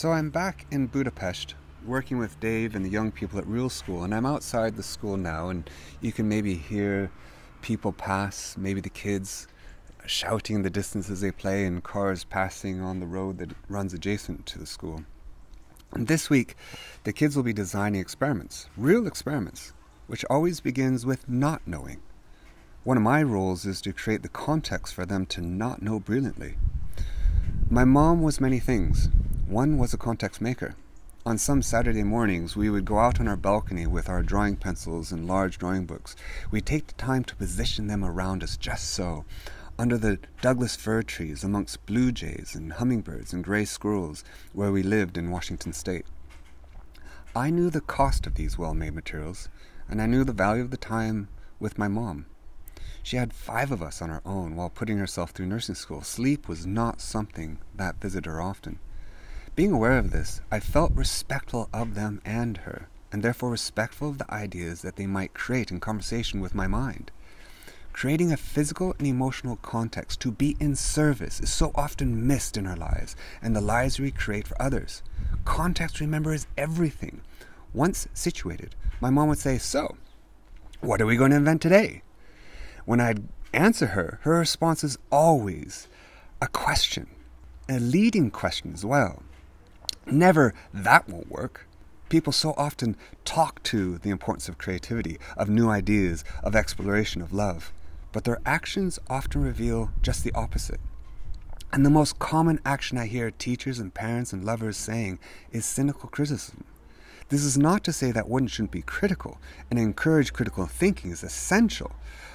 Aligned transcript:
So 0.00 0.12
I'm 0.12 0.30
back 0.30 0.64
in 0.70 0.86
Budapest 0.86 1.56
working 1.84 2.16
with 2.16 2.40
Dave 2.40 2.74
and 2.74 2.82
the 2.82 2.88
young 2.88 3.12
people 3.12 3.38
at 3.38 3.46
Real 3.46 3.68
School, 3.68 4.02
and 4.02 4.14
I'm 4.14 4.24
outside 4.24 4.74
the 4.74 4.82
school 4.82 5.18
now, 5.18 5.50
and 5.50 5.68
you 6.00 6.10
can 6.10 6.26
maybe 6.26 6.54
hear 6.54 7.10
people 7.60 7.92
pass, 7.92 8.56
maybe 8.56 8.80
the 8.80 8.88
kids 8.88 9.46
shouting 10.06 10.56
in 10.56 10.62
the 10.62 10.70
distance 10.70 11.10
as 11.10 11.20
they 11.20 11.30
play, 11.30 11.66
and 11.66 11.84
cars 11.84 12.24
passing 12.24 12.80
on 12.80 12.98
the 12.98 13.06
road 13.06 13.36
that 13.40 13.50
runs 13.68 13.92
adjacent 13.92 14.46
to 14.46 14.58
the 14.58 14.64
school. 14.64 15.04
And 15.92 16.08
this 16.08 16.30
week, 16.30 16.56
the 17.04 17.12
kids 17.12 17.36
will 17.36 17.42
be 17.42 17.52
designing 17.52 18.00
experiments, 18.00 18.70
real 18.78 19.06
experiments, 19.06 19.74
which 20.06 20.24
always 20.30 20.60
begins 20.60 21.04
with 21.04 21.28
not 21.28 21.60
knowing. 21.66 22.00
One 22.84 22.96
of 22.96 23.02
my 23.02 23.22
roles 23.22 23.66
is 23.66 23.82
to 23.82 23.92
create 23.92 24.22
the 24.22 24.30
context 24.30 24.94
for 24.94 25.04
them 25.04 25.26
to 25.26 25.42
not 25.42 25.82
know 25.82 26.00
brilliantly. 26.00 26.56
My 27.72 27.84
mom 27.84 28.20
was 28.20 28.40
many 28.40 28.58
things. 28.58 29.10
One 29.46 29.78
was 29.78 29.94
a 29.94 29.96
context 29.96 30.40
maker. 30.40 30.74
On 31.24 31.38
some 31.38 31.62
Saturday 31.62 32.02
mornings, 32.02 32.56
we 32.56 32.68
would 32.68 32.84
go 32.84 32.98
out 32.98 33.20
on 33.20 33.28
our 33.28 33.36
balcony 33.36 33.86
with 33.86 34.08
our 34.08 34.24
drawing 34.24 34.56
pencils 34.56 35.12
and 35.12 35.28
large 35.28 35.56
drawing 35.56 35.86
books. 35.86 36.16
We'd 36.50 36.66
take 36.66 36.88
the 36.88 36.94
time 36.94 37.22
to 37.22 37.36
position 37.36 37.86
them 37.86 38.04
around 38.04 38.42
us 38.42 38.56
just 38.56 38.88
so, 38.88 39.24
under 39.78 39.96
the 39.96 40.18
Douglas 40.42 40.74
fir 40.74 41.04
trees, 41.04 41.44
amongst 41.44 41.86
blue 41.86 42.10
jays 42.10 42.56
and 42.56 42.72
hummingbirds 42.72 43.32
and 43.32 43.44
gray 43.44 43.64
squirrels, 43.64 44.24
where 44.52 44.72
we 44.72 44.82
lived 44.82 45.16
in 45.16 45.30
Washington 45.30 45.72
state. 45.72 46.06
I 47.36 47.50
knew 47.50 47.70
the 47.70 47.80
cost 47.80 48.26
of 48.26 48.34
these 48.34 48.58
well 48.58 48.74
made 48.74 48.96
materials, 48.96 49.48
and 49.88 50.02
I 50.02 50.06
knew 50.06 50.24
the 50.24 50.32
value 50.32 50.64
of 50.64 50.72
the 50.72 50.76
time 50.76 51.28
with 51.60 51.78
my 51.78 51.86
mom. 51.86 52.26
She 53.02 53.16
had 53.16 53.32
five 53.32 53.70
of 53.70 53.82
us 53.82 54.00
on 54.02 54.10
her 54.10 54.22
own 54.24 54.56
while 54.56 54.70
putting 54.70 54.98
herself 54.98 55.30
through 55.30 55.46
nursing 55.46 55.74
school. 55.74 56.02
Sleep 56.02 56.48
was 56.48 56.66
not 56.66 57.00
something 57.00 57.58
that 57.74 58.00
visited 58.00 58.26
her 58.26 58.40
often. 58.40 58.78
Being 59.56 59.72
aware 59.72 59.98
of 59.98 60.10
this, 60.10 60.40
I 60.50 60.60
felt 60.60 60.92
respectful 60.94 61.68
of 61.72 61.94
them 61.94 62.20
and 62.24 62.58
her, 62.58 62.88
and 63.12 63.22
therefore 63.22 63.50
respectful 63.50 64.10
of 64.10 64.18
the 64.18 64.32
ideas 64.32 64.82
that 64.82 64.96
they 64.96 65.06
might 65.06 65.34
create 65.34 65.70
in 65.70 65.80
conversation 65.80 66.40
with 66.40 66.54
my 66.54 66.66
mind. 66.66 67.10
Creating 67.92 68.32
a 68.32 68.36
physical 68.36 68.94
and 68.98 69.06
emotional 69.06 69.56
context 69.56 70.20
to 70.20 70.30
be 70.30 70.56
in 70.60 70.76
service 70.76 71.40
is 71.40 71.52
so 71.52 71.72
often 71.74 72.26
missed 72.26 72.56
in 72.56 72.66
our 72.66 72.76
lives 72.76 73.16
and 73.42 73.54
the 73.54 73.60
lives 73.60 73.98
we 73.98 74.10
create 74.10 74.46
for 74.46 74.60
others. 74.62 75.02
Context, 75.44 76.00
remember, 76.00 76.32
is 76.32 76.46
everything. 76.56 77.20
Once 77.74 78.08
situated, 78.14 78.74
my 79.00 79.10
mom 79.10 79.28
would 79.28 79.38
say, 79.38 79.58
So, 79.58 79.96
what 80.80 81.00
are 81.00 81.06
we 81.06 81.16
going 81.16 81.32
to 81.32 81.36
invent 81.36 81.60
today? 81.60 82.02
When 82.90 82.98
I'd 82.98 83.22
answer 83.52 83.86
her, 83.86 84.18
her 84.22 84.36
response 84.40 84.82
is 84.82 84.98
always 85.12 85.86
a 86.42 86.48
question, 86.48 87.06
a 87.68 87.78
leading 87.78 88.32
question 88.32 88.72
as 88.74 88.84
well. 88.84 89.22
Never, 90.06 90.54
that 90.74 91.08
won't 91.08 91.30
work. 91.30 91.68
People 92.08 92.32
so 92.32 92.52
often 92.56 92.96
talk 93.24 93.62
to 93.62 93.98
the 93.98 94.10
importance 94.10 94.48
of 94.48 94.58
creativity, 94.58 95.20
of 95.36 95.48
new 95.48 95.68
ideas, 95.68 96.24
of 96.42 96.56
exploration, 96.56 97.22
of 97.22 97.32
love, 97.32 97.72
but 98.10 98.24
their 98.24 98.40
actions 98.44 98.98
often 99.08 99.40
reveal 99.40 99.92
just 100.02 100.24
the 100.24 100.32
opposite. 100.32 100.80
And 101.72 101.86
the 101.86 101.90
most 101.90 102.18
common 102.18 102.58
action 102.64 102.98
I 102.98 103.06
hear 103.06 103.30
teachers 103.30 103.78
and 103.78 103.94
parents 103.94 104.32
and 104.32 104.44
lovers 104.44 104.76
saying 104.76 105.20
is 105.52 105.64
cynical 105.64 106.08
criticism. 106.08 106.64
This 107.30 107.44
is 107.44 107.56
not 107.56 107.84
to 107.84 107.92
say 107.92 108.10
that 108.10 108.28
one 108.28 108.48
shouldn't 108.48 108.72
be 108.72 108.82
critical 108.82 109.38
and 109.70 109.78
encourage 109.78 110.32
critical 110.32 110.66
thinking 110.66 111.12
is 111.12 111.22
essential, 111.22 111.92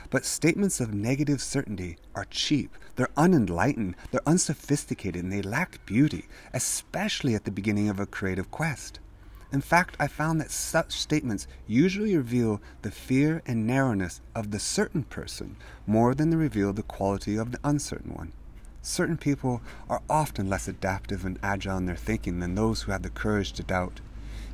but 0.09 0.23
statements 0.23 0.79
of 0.79 0.93
negative 0.93 1.41
certainty 1.41 1.97
are 2.15 2.23
cheap, 2.29 2.77
they're 2.95 3.09
unenlightened, 3.17 3.95
they're 4.11 4.21
unsophisticated, 4.25 5.21
and 5.21 5.33
they 5.33 5.41
lack 5.41 5.85
beauty, 5.85 6.27
especially 6.53 7.35
at 7.35 7.43
the 7.43 7.51
beginning 7.51 7.89
of 7.89 7.99
a 7.99 8.05
creative 8.05 8.49
quest. 8.51 8.99
In 9.51 9.59
fact, 9.59 9.97
I 9.99 10.07
found 10.07 10.39
that 10.39 10.49
such 10.49 10.93
statements 10.93 11.45
usually 11.67 12.15
reveal 12.15 12.61
the 12.81 12.89
fear 12.89 13.41
and 13.45 13.67
narrowness 13.67 14.21
of 14.33 14.51
the 14.51 14.59
certain 14.59 15.03
person 15.03 15.57
more 15.85 16.15
than 16.15 16.29
they 16.29 16.37
reveal 16.37 16.71
the 16.71 16.83
quality 16.83 17.35
of 17.35 17.51
the 17.51 17.59
uncertain 17.65 18.13
one. 18.13 18.31
Certain 18.81 19.17
people 19.17 19.61
are 19.89 20.01
often 20.09 20.49
less 20.49 20.69
adaptive 20.69 21.25
and 21.25 21.37
agile 21.43 21.75
in 21.75 21.85
their 21.85 21.97
thinking 21.97 22.39
than 22.39 22.55
those 22.55 22.83
who 22.83 22.93
have 22.93 23.01
the 23.01 23.09
courage 23.09 23.51
to 23.51 23.63
doubt. 23.63 23.99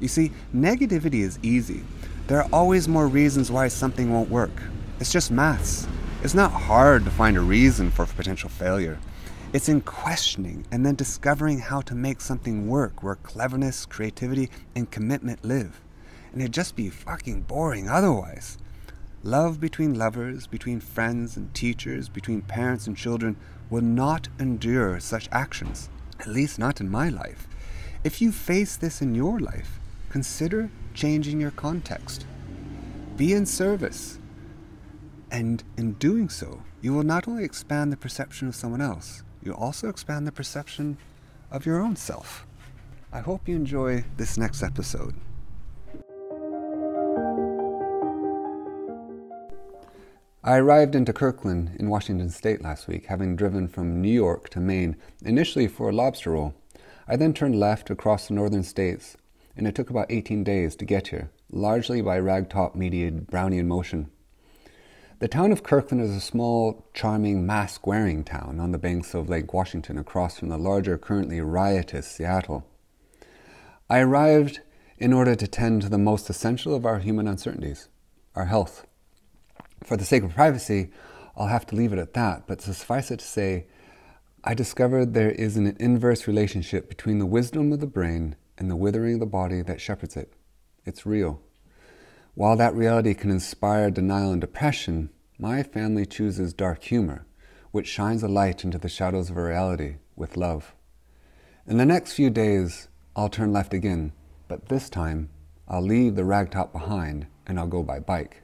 You 0.01 0.07
see, 0.07 0.31
negativity 0.53 1.21
is 1.21 1.37
easy. 1.43 1.83
There 2.25 2.39
are 2.41 2.49
always 2.51 2.87
more 2.87 3.07
reasons 3.07 3.51
why 3.51 3.67
something 3.67 4.11
won't 4.11 4.31
work. 4.31 4.51
It's 4.99 5.11
just 5.11 5.29
maths. 5.29 5.87
It's 6.23 6.33
not 6.33 6.51
hard 6.51 7.05
to 7.05 7.11
find 7.11 7.37
a 7.37 7.41
reason 7.41 7.91
for 7.91 8.05
potential 8.07 8.49
failure. 8.49 8.99
It's 9.53 9.69
in 9.69 9.81
questioning 9.81 10.65
and 10.71 10.85
then 10.85 10.95
discovering 10.95 11.59
how 11.59 11.81
to 11.81 11.93
make 11.93 12.19
something 12.21 12.67
work 12.67 13.03
where 13.03 13.15
cleverness, 13.15 13.85
creativity, 13.85 14.49
and 14.75 14.89
commitment 14.89 15.45
live. 15.45 15.81
And 16.31 16.41
it'd 16.41 16.53
just 16.53 16.75
be 16.75 16.89
fucking 16.89 17.41
boring 17.41 17.87
otherwise. 17.87 18.57
Love 19.23 19.59
between 19.59 19.93
lovers, 19.93 20.47
between 20.47 20.79
friends 20.79 21.37
and 21.37 21.53
teachers, 21.53 22.09
between 22.09 22.41
parents 22.41 22.87
and 22.87 22.97
children 22.97 23.35
will 23.69 23.81
not 23.81 24.29
endure 24.39 24.99
such 24.99 25.29
actions, 25.31 25.89
at 26.19 26.27
least 26.27 26.57
not 26.57 26.81
in 26.81 26.89
my 26.89 27.09
life. 27.09 27.45
If 28.03 28.19
you 28.19 28.31
face 28.31 28.77
this 28.77 29.01
in 29.01 29.13
your 29.13 29.39
life, 29.39 29.80
consider 30.11 30.69
changing 30.93 31.39
your 31.39 31.51
context. 31.51 32.25
Be 33.15 33.31
in 33.31 33.45
service. 33.45 34.19
And 35.31 35.63
in 35.77 35.93
doing 35.93 36.27
so, 36.27 36.61
you 36.81 36.93
will 36.93 37.03
not 37.03 37.29
only 37.29 37.45
expand 37.45 37.93
the 37.93 37.97
perception 37.97 38.49
of 38.49 38.55
someone 38.55 38.81
else, 38.81 39.23
you'll 39.41 39.55
also 39.55 39.87
expand 39.87 40.27
the 40.27 40.31
perception 40.33 40.97
of 41.49 41.65
your 41.65 41.79
own 41.79 41.95
self. 41.95 42.45
I 43.13 43.21
hope 43.21 43.47
you 43.47 43.55
enjoy 43.55 44.03
this 44.17 44.37
next 44.37 44.61
episode. 44.61 45.15
I 50.43 50.57
arrived 50.57 50.93
into 50.93 51.13
Kirkland 51.13 51.77
in 51.79 51.87
Washington 51.87 52.29
state 52.29 52.61
last 52.61 52.89
week, 52.89 53.05
having 53.05 53.37
driven 53.37 53.69
from 53.69 54.01
New 54.01 54.11
York 54.11 54.49
to 54.49 54.59
Maine, 54.59 54.97
initially 55.23 55.69
for 55.69 55.89
a 55.89 55.93
lobster 55.93 56.31
roll. 56.31 56.53
I 57.07 57.15
then 57.15 57.33
turned 57.33 57.57
left 57.57 57.89
across 57.89 58.27
the 58.27 58.33
northern 58.33 58.63
states, 58.63 59.15
and 59.55 59.67
it 59.67 59.75
took 59.75 59.89
about 59.89 60.11
18 60.11 60.43
days 60.43 60.75
to 60.75 60.85
get 60.85 61.09
here, 61.09 61.31
largely 61.51 62.01
by 62.01 62.19
ragtop 62.19 62.75
mediated 62.75 63.27
Brownian 63.27 63.65
motion. 63.65 64.09
The 65.19 65.27
town 65.27 65.51
of 65.51 65.61
Kirkland 65.61 66.03
is 66.03 66.15
a 66.15 66.19
small, 66.19 66.87
charming, 66.93 67.45
mask 67.45 67.85
wearing 67.85 68.23
town 68.23 68.59
on 68.59 68.71
the 68.71 68.79
banks 68.79 69.13
of 69.13 69.29
Lake 69.29 69.53
Washington 69.53 69.97
across 69.99 70.39
from 70.39 70.49
the 70.49 70.57
larger, 70.57 70.97
currently 70.97 71.39
riotous 71.41 72.07
Seattle. 72.07 72.65
I 73.89 73.99
arrived 73.99 74.61
in 74.97 75.13
order 75.13 75.35
to 75.35 75.47
tend 75.47 75.83
to 75.83 75.89
the 75.89 75.97
most 75.97 76.29
essential 76.29 76.73
of 76.73 76.85
our 76.85 76.99
human 76.99 77.27
uncertainties 77.27 77.87
our 78.35 78.45
health. 78.45 78.87
For 79.83 79.97
the 79.97 80.05
sake 80.05 80.23
of 80.23 80.33
privacy, 80.33 80.89
I'll 81.35 81.47
have 81.47 81.65
to 81.67 81.75
leave 81.75 81.93
it 81.93 81.99
at 81.99 82.13
that, 82.13 82.47
but 82.47 82.61
suffice 82.61 83.11
it 83.11 83.19
to 83.19 83.25
say, 83.25 83.65
I 84.43 84.53
discovered 84.53 85.13
there 85.13 85.31
is 85.31 85.57
an 85.57 85.75
inverse 85.79 86.27
relationship 86.27 86.89
between 86.89 87.19
the 87.19 87.25
wisdom 87.25 87.71
of 87.71 87.79
the 87.79 87.87
brain 87.87 88.35
and 88.61 88.69
the 88.69 88.75
withering 88.75 89.15
of 89.15 89.19
the 89.21 89.25
body 89.25 89.63
that 89.63 89.81
shepherds 89.81 90.15
it. 90.15 90.33
It's 90.85 91.03
real. 91.03 91.41
While 92.35 92.55
that 92.57 92.75
reality 92.75 93.15
can 93.15 93.31
inspire 93.31 93.89
denial 93.89 94.31
and 94.31 94.39
depression, 94.39 95.09
my 95.39 95.63
family 95.63 96.05
chooses 96.05 96.53
dark 96.53 96.83
humor, 96.83 97.25
which 97.71 97.87
shines 97.87 98.21
a 98.21 98.27
light 98.27 98.63
into 98.63 98.77
the 98.77 98.87
shadows 98.87 99.31
of 99.31 99.37
reality 99.37 99.95
with 100.15 100.37
love. 100.37 100.75
In 101.65 101.77
the 101.77 101.87
next 101.87 102.13
few 102.13 102.29
days, 102.29 102.87
I'll 103.15 103.29
turn 103.29 103.51
left 103.51 103.73
again, 103.73 104.11
but 104.47 104.69
this 104.69 104.91
time 104.91 105.31
I'll 105.67 105.81
leave 105.81 106.13
the 106.13 106.21
ragtop 106.21 106.71
behind 106.71 107.25
and 107.47 107.57
I'll 107.57 107.65
go 107.65 107.81
by 107.81 107.97
bike. 107.97 108.43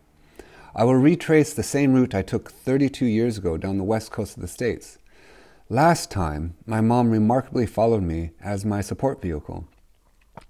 I 0.76 0.84
will 0.84 0.96
retrace 0.96 1.54
the 1.54 1.62
same 1.62 1.94
route 1.94 2.16
I 2.16 2.24
took 2.24 2.52
32 2.52 3.06
years 3.06 3.38
ago 3.38 3.56
down 3.56 3.78
the 3.78 3.84
west 3.84 4.12
coast 4.12 4.36
of 4.36 4.42
the 4.42 4.48
States. 4.48 4.98
Last 5.70 6.10
time, 6.10 6.56
my 6.66 6.82
mom 6.82 7.12
remarkably 7.12 7.68
followed 7.68 8.02
me 8.02 8.32
as 8.42 8.66
my 8.66 8.82
support 8.82 9.22
vehicle. 9.22 9.68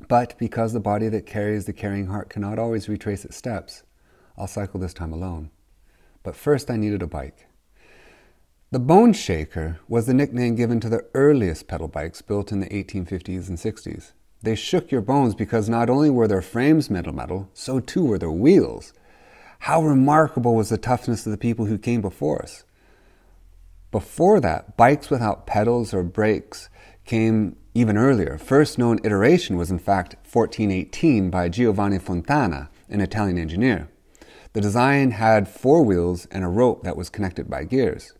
But 0.07 0.37
because 0.37 0.73
the 0.73 0.79
body 0.79 1.09
that 1.09 1.25
carries 1.25 1.65
the 1.65 1.73
carrying 1.73 2.07
heart 2.07 2.29
cannot 2.29 2.59
always 2.59 2.89
retrace 2.89 3.25
its 3.25 3.37
steps, 3.37 3.83
I'll 4.37 4.47
cycle 4.47 4.79
this 4.79 4.93
time 4.93 5.13
alone. 5.13 5.49
But 6.23 6.35
first, 6.35 6.69
I 6.69 6.77
needed 6.77 7.01
a 7.01 7.07
bike. 7.07 7.47
The 8.69 8.79
Bone 8.79 9.13
Shaker 9.13 9.79
was 9.87 10.07
the 10.07 10.13
nickname 10.13 10.55
given 10.55 10.79
to 10.81 10.89
the 10.89 11.05
earliest 11.13 11.67
pedal 11.67 11.87
bikes 11.87 12.21
built 12.21 12.51
in 12.51 12.59
the 12.59 12.67
1850s 12.67 13.47
and 13.47 13.57
60s. 13.57 14.11
They 14.41 14.55
shook 14.55 14.91
your 14.91 15.01
bones 15.01 15.35
because 15.35 15.69
not 15.69 15.89
only 15.89 16.09
were 16.09 16.27
their 16.27 16.41
frames 16.41 16.89
metal 16.89 17.13
metal, 17.13 17.49
so 17.53 17.79
too 17.79 18.03
were 18.03 18.19
their 18.19 18.29
wheels. 18.29 18.93
How 19.59 19.81
remarkable 19.81 20.53
was 20.53 20.69
the 20.69 20.77
toughness 20.77 21.25
of 21.25 21.31
the 21.31 21.37
people 21.37 21.65
who 21.65 21.77
came 21.77 22.01
before 22.01 22.41
us. 22.41 22.65
Before 23.89 24.39
that, 24.41 24.75
bikes 24.75 25.09
without 25.09 25.47
pedals 25.47 25.93
or 25.93 26.03
brakes 26.03 26.69
came 27.05 27.55
even 27.77 27.95
earlier. 27.95 28.39
First 28.39 28.79
known 28.79 28.99
iteration 29.03 29.55
was 29.55 29.69
in 29.69 29.77
fact 29.77 30.15
1418 30.23 31.29
by 31.29 31.47
Giovanni 31.47 31.99
Fontana, 31.99 32.71
an 32.89 33.01
Italian 33.01 33.37
engineer. 33.37 33.87
The 34.53 34.61
design 34.61 35.11
had 35.11 35.47
four 35.47 35.83
wheels 35.83 36.25
and 36.31 36.43
a 36.43 36.47
rope 36.47 36.81
that 36.81 36.97
was 36.97 37.09
connected 37.09 37.47
by 37.47 37.65
gears. 37.65 38.13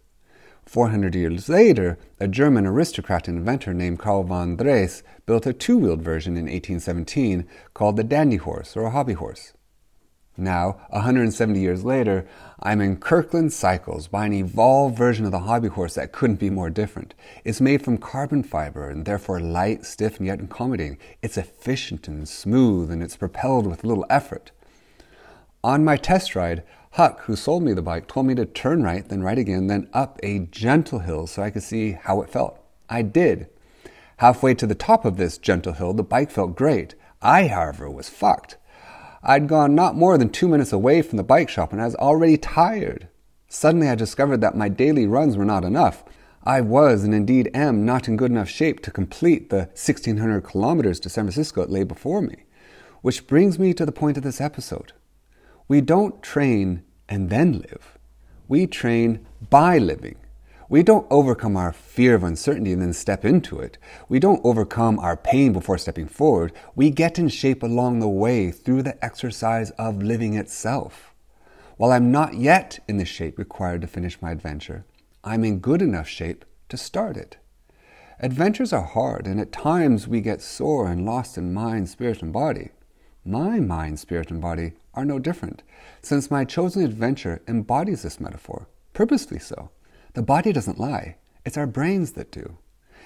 400 0.68 1.16
years 1.16 1.50
later, 1.50 1.98
a 2.20 2.28
German 2.28 2.68
aristocrat 2.68 3.28
and 3.28 3.40
inventor 3.40 3.74
named 3.74 3.98
Carl 3.98 4.26
von 4.26 4.58
Drais 4.58 5.02
built 5.26 5.48
a 5.48 5.54
two 5.54 5.80
wheeled 5.80 6.04
version 6.04 6.34
in 6.34 6.44
1817 6.44 7.48
called 7.74 7.96
the 7.96 8.04
dandy 8.04 8.38
horse 8.38 8.78
or 8.78 8.92
hobby 8.92 9.14
horse. 9.14 9.54
Now, 10.40 10.78
170 10.92 11.60
years 11.60 11.84
later, 11.84 12.28
I'm 12.62 12.80
in 12.80 12.98
Kirkland 12.98 13.52
Cycles 13.52 14.08
buying 14.08 14.34
an 14.34 14.40
evolved 14.46 14.96
version 14.96 15.26
of 15.26 15.32
the 15.32 15.40
hobby 15.40 15.68
horse 15.68 15.96
that 15.96 16.12
couldn't 16.12 16.40
be 16.40 16.52
more 16.52 16.70
different. 16.70 17.16
It's 17.44 17.60
made 17.60 17.84
from 17.84 17.98
carbon 17.98 18.44
fiber 18.44 18.88
and 18.88 19.04
therefore 19.04 19.40
light, 19.40 19.84
stiff, 19.84 20.18
and 20.18 20.28
yet 20.28 20.40
accommodating. 20.40 21.00
It's 21.24 21.38
efficient 21.38 22.08
and 22.08 22.30
smooth, 22.30 22.92
and 22.92 23.02
it's 23.02 23.18
propelled 23.18 23.66
with 23.66 23.84
little 23.84 24.06
effort. 24.12 24.52
On 25.64 25.84
my 25.84 25.98
test 25.98 26.36
ride, 26.36 26.64
Huck, 26.92 27.22
who 27.22 27.36
sold 27.36 27.64
me 27.64 27.74
the 27.74 27.82
bike, 27.82 28.08
told 28.08 28.28
me 28.28 28.36
to 28.36 28.46
turn 28.46 28.84
right, 28.84 29.08
then 29.08 29.24
right 29.24 29.38
again, 29.38 29.68
then 29.68 29.90
up 29.92 30.20
a 30.22 30.40
gentle 30.40 31.00
hill 31.00 31.26
so 31.28 31.42
I 31.42 31.50
could 31.50 31.64
see 31.64 31.92
how 31.92 32.22
it 32.22 32.30
felt. 32.30 32.60
I 32.90 33.02
did. 33.02 33.50
Halfway 34.18 34.54
to 34.56 34.66
the 34.66 34.76
top 34.76 35.04
of 35.04 35.18
this 35.18 35.38
gentle 35.38 35.74
hill, 35.74 35.94
the 35.94 36.04
bike 36.04 36.32
felt 36.32 36.56
great. 36.56 36.96
I, 37.22 37.48
however, 37.48 37.90
was 37.90 38.10
fucked. 38.10 38.58
I'd 39.30 39.50
gone 39.50 39.76
not 39.76 39.98
more 39.98 40.18
than 40.18 40.30
two 40.30 40.48
minutes 40.48 40.72
away 40.72 41.02
from 41.02 41.18
the 41.18 41.24
bike 41.24 41.50
shop 41.50 41.74
and 41.74 41.82
I 41.82 41.86
was 41.86 41.96
already 41.96 42.38
tired. 42.38 43.10
Suddenly 43.50 43.90
I 43.90 43.96
discovered 43.96 44.40
that 44.40 44.56
my 44.56 44.70
daily 44.70 45.06
runs 45.06 45.36
were 45.36 45.44
not 45.44 45.66
enough. 45.66 46.06
I 46.46 46.62
was, 46.62 47.04
and 47.04 47.14
indeed 47.14 47.52
am, 47.54 47.86
not 47.86 48.08
in 48.08 48.16
good 48.16 48.32
enough 48.32 48.48
shape 48.48 48.82
to 48.84 48.92
complete 48.92 49.50
the 49.50 49.68
1600 49.76 50.46
kilometers 50.46 50.98
to 51.02 51.10
San 51.10 51.26
Francisco 51.26 51.60
that 51.60 51.70
lay 51.70 51.84
before 51.84 52.22
me. 52.22 52.46
Which 53.02 53.28
brings 53.28 53.60
me 53.60 53.74
to 53.74 53.86
the 53.86 53.92
point 53.92 54.16
of 54.16 54.24
this 54.24 54.40
episode. 54.40 54.94
We 55.68 55.82
don't 55.82 56.24
train 56.24 56.84
and 57.10 57.30
then 57.30 57.60
live. 57.60 57.98
We 58.48 58.66
train 58.66 59.26
by 59.50 59.78
living. 59.78 60.16
We 60.70 60.84
don't 60.84 61.08
overcome 61.10 61.56
our 61.56 61.72
fear 61.72 62.14
of 62.14 62.24
uncertainty 62.24 62.74
and 62.74 62.82
then 62.82 62.92
step 62.92 63.24
into 63.24 63.58
it. 63.58 63.78
We 64.10 64.20
don't 64.20 64.42
overcome 64.44 65.00
our 65.00 65.16
pain 65.16 65.54
before 65.54 65.78
stepping 65.78 66.08
forward. 66.08 66.52
We 66.76 66.90
get 66.90 67.18
in 67.18 67.30
shape 67.30 67.64
along 67.64 68.00
the 68.00 68.10
way 68.10 68.52
through 68.52 68.82
the 68.82 69.04
exercise 69.04 69.72
of 69.72 70.04
living 70.04 70.34
itself. 70.34 71.14
While 71.78 71.94
I'm 71.94 72.12
not 72.12 72.34
yet 72.34 72.80
in 72.86 72.98
the 72.98 73.06
shape 73.06 73.38
required 73.38 73.80
to 73.82 73.88
finish 73.88 74.22
my 74.22 74.32
adventure, 74.32 74.84
I'm 75.24 75.46
in 75.46 75.60
good 75.60 75.82
enough 75.82 76.10
shape 76.10 76.44
to 76.68 76.76
start 76.76 77.16
it. 77.16 77.38
Adventures 78.20 78.74
are 78.74 78.84
hard, 78.84 79.26
and 79.26 79.40
at 79.40 79.54
times 79.54 80.06
we 80.06 80.20
get 80.20 80.42
sore 80.42 80.88
and 80.88 81.06
lost 81.06 81.38
in 81.38 81.54
mind, 81.54 81.88
spirit, 81.88 82.22
and 82.22 82.34
body. 82.34 82.72
My 83.24 83.62
mind, 83.62 84.00
spirit, 84.00 84.32
and 84.32 84.42
body 84.42 84.74
are 84.94 85.06
no 85.06 85.18
different, 85.18 85.64
since 86.02 86.32
my 86.32 86.44
chosen 86.44 86.84
adventure 86.84 87.42
embodies 87.48 88.02
this 88.02 88.20
metaphor, 88.20 88.68
purposely 88.94 89.40
so. 89.40 89.70
The 90.18 90.24
body 90.24 90.52
doesn't 90.52 90.80
lie, 90.80 91.18
it's 91.46 91.58
our 91.58 91.68
brains 91.68 92.14
that 92.14 92.32
do. 92.32 92.58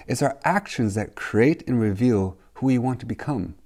It's 0.06 0.22
our 0.22 0.38
actions 0.44 0.94
that 0.94 1.14
create 1.14 1.62
and 1.68 1.78
reveal 1.78 2.38
who 2.54 2.64
we 2.68 2.78
want 2.78 3.00
to 3.00 3.04
become. 3.06 3.56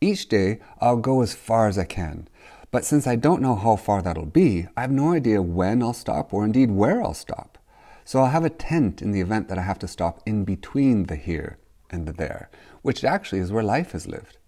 Each 0.00 0.26
day, 0.26 0.60
I'll 0.80 0.96
go 0.96 1.20
as 1.20 1.34
far 1.34 1.68
as 1.68 1.76
I 1.76 1.84
can, 1.84 2.26
but 2.70 2.86
since 2.86 3.06
I 3.06 3.16
don't 3.16 3.42
know 3.42 3.54
how 3.54 3.76
far 3.76 4.00
that'll 4.00 4.24
be, 4.24 4.66
I 4.78 4.80
have 4.80 4.90
no 4.90 5.12
idea 5.12 5.42
when 5.42 5.82
I'll 5.82 5.92
stop 5.92 6.32
or 6.32 6.42
indeed 6.42 6.70
where 6.70 7.02
I'll 7.02 7.12
stop. 7.12 7.58
So 8.06 8.20
I'll 8.20 8.30
have 8.30 8.46
a 8.46 8.48
tent 8.48 9.02
in 9.02 9.12
the 9.12 9.20
event 9.20 9.48
that 9.48 9.58
I 9.58 9.62
have 9.64 9.80
to 9.80 9.88
stop 9.88 10.22
in 10.24 10.44
between 10.44 11.04
the 11.04 11.16
here 11.16 11.58
and 11.90 12.08
the 12.08 12.14
there, 12.14 12.48
which 12.80 13.04
actually 13.04 13.40
is 13.40 13.52
where 13.52 13.62
life 13.62 13.94
is 13.94 14.06
lived. 14.06 14.38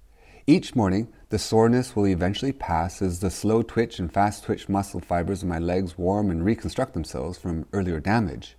Each 0.48 0.74
morning, 0.74 1.08
the 1.28 1.38
soreness 1.38 1.94
will 1.94 2.06
eventually 2.06 2.52
pass 2.52 3.02
as 3.02 3.20
the 3.20 3.28
slow 3.30 3.60
twitch 3.60 3.98
and 3.98 4.10
fast 4.10 4.44
twitch 4.44 4.66
muscle 4.66 4.98
fibers 4.98 5.42
in 5.42 5.48
my 5.50 5.58
legs 5.58 5.98
warm 5.98 6.30
and 6.30 6.42
reconstruct 6.42 6.94
themselves 6.94 7.36
from 7.36 7.66
earlier 7.74 8.00
damage. 8.00 8.56